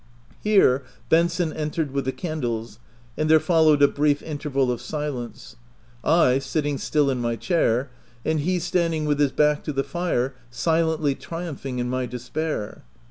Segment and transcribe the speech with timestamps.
[0.39, 2.79] Here Benson entered with the candles,
[3.15, 5.57] and there followed a brief interval of silence—
[6.27, 7.91] I sit ting still in my chair,
[8.25, 12.81] and he standing with his back to the fire, silently triumphing in my de spair.